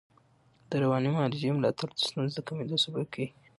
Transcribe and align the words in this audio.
د 0.69 0.71
رواني 0.83 1.09
معالجې 1.15 1.49
ملاتړ 1.57 1.87
د 1.93 1.97
ستونزو 2.07 2.33
د 2.35 2.45
کمېدو 2.47 2.77
سبب 2.85 3.05
کېږي. 3.13 3.31